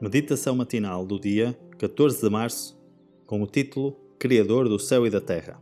[0.00, 2.74] Meditação matinal do dia 14 de março,
[3.26, 5.60] com o título Criador do céu e da terra.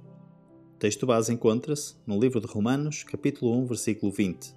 [0.77, 4.55] O texto base encontra-se no livro de Romanos, capítulo 1, versículo 20.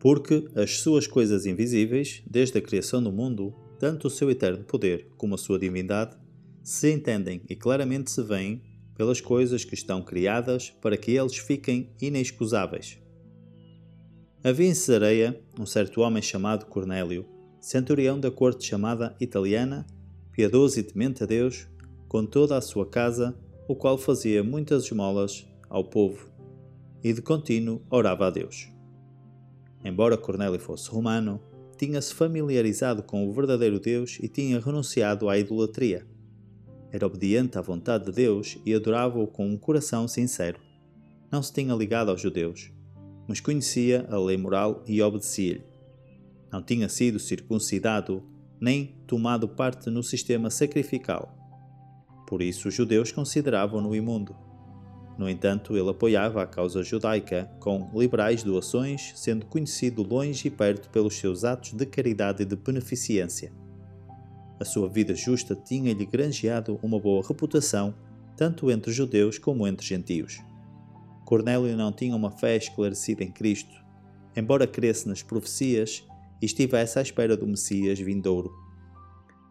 [0.00, 5.10] Porque as suas coisas invisíveis, desde a criação do mundo, tanto o seu eterno poder
[5.18, 6.16] como a sua divindade,
[6.62, 8.62] se entendem e claramente se veem
[8.96, 12.98] pelas coisas que estão criadas para que eles fiquem inexcusáveis.
[14.42, 17.33] Havia em Cesareia um certo homem chamado Cornélio,
[17.64, 19.86] centurião da corte chamada italiana,
[20.30, 21.66] piedoso e temente a Deus,
[22.06, 23.34] com toda a sua casa,
[23.66, 26.30] o qual fazia muitas esmolas ao povo,
[27.02, 28.68] e de contínuo orava a Deus.
[29.82, 31.40] Embora Cornélio fosse romano,
[31.78, 36.06] tinha-se familiarizado com o verdadeiro Deus e tinha renunciado à idolatria.
[36.92, 40.60] Era obediente à vontade de Deus e adorava-o com um coração sincero.
[41.32, 42.70] Não se tinha ligado aos judeus,
[43.26, 45.73] mas conhecia a lei moral e obedecia-lhe
[46.54, 48.22] não tinha sido circuncidado
[48.60, 51.36] nem tomado parte no sistema sacrificial.
[52.28, 54.36] Por isso, os judeus consideravam-no imundo.
[55.18, 60.88] No entanto, ele apoiava a causa judaica com liberais doações, sendo conhecido longe e perto
[60.90, 63.52] pelos seus atos de caridade e de beneficência.
[64.60, 67.92] A sua vida justa tinha-lhe granjeado uma boa reputação,
[68.36, 70.38] tanto entre judeus como entre gentios.
[71.24, 73.74] Cornélio não tinha uma fé esclarecida em Cristo.
[74.36, 76.04] Embora cresce nas profecias,
[76.40, 78.52] e estivesse à espera do Messias vindouro.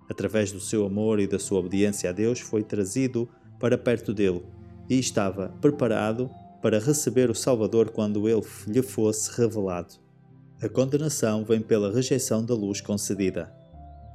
[0.10, 3.28] Através do seu amor e da sua obediência a Deus, foi trazido
[3.60, 4.44] para perto dele
[4.90, 6.30] e estava preparado
[6.62, 9.96] para receber o Salvador quando ele lhe fosse revelado.
[10.62, 13.54] A condenação vem pela rejeição da luz concedida.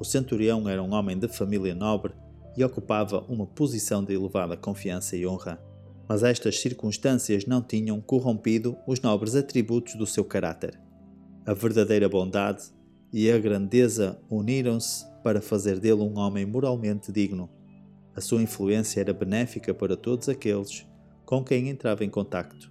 [0.01, 2.15] O centurião era um homem de família nobre
[2.57, 5.61] e ocupava uma posição de elevada confiança e honra.
[6.09, 10.81] Mas estas circunstâncias não tinham corrompido os nobres atributos do seu caráter.
[11.49, 12.65] A verdadeira bondade
[13.11, 17.49] e a grandeza uniram-se para fazer dele um homem moralmente digno.
[18.15, 20.87] A sua influência era benéfica para todos aqueles
[21.25, 22.71] com quem entrava em contacto.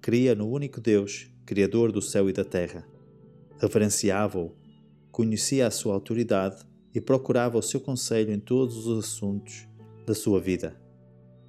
[0.00, 2.86] Cria no único Deus, Criador do céu e da terra.
[3.60, 4.54] Reverenciava-o,
[5.10, 9.66] conhecia a sua autoridade e procurava o seu conselho em todos os assuntos
[10.06, 10.80] da sua vida.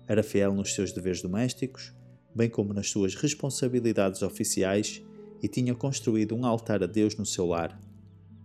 [0.07, 1.93] Era fiel nos seus deveres domésticos,
[2.33, 5.03] bem como nas suas responsabilidades oficiais
[5.41, 7.79] e tinha construído um altar a Deus no seu lar.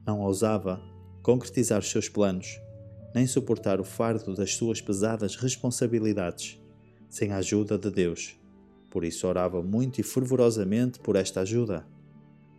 [0.06, 0.82] Não ousava
[1.22, 2.60] concretizar os seus planos,
[3.14, 6.60] nem suportar o fardo das suas pesadas responsabilidades,
[7.08, 8.36] sem a ajuda de Deus.
[8.90, 11.86] Por isso orava muito e fervorosamente por esta ajuda.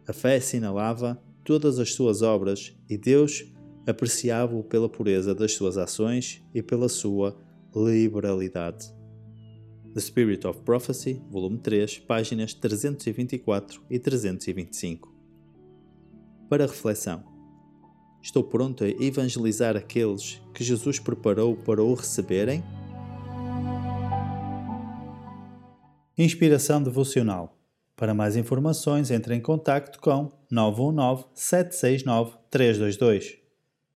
[0.08, 3.46] A fé assinalava todas as suas obras e Deus
[3.88, 7.38] apreciava-o pela pureza das suas ações e pela sua
[7.76, 8.95] liberalidade.
[9.96, 15.10] The Spirit of Prophecy, volume 3, páginas 324 e 325.
[16.50, 17.24] Para reflexão.
[18.22, 22.62] Estou pronto a evangelizar aqueles que Jesus preparou para o receberem?
[26.18, 27.58] Inspiração devocional.
[27.96, 33.45] Para mais informações, entre em contato com 919 769 322.